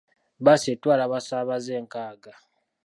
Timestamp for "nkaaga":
1.85-2.33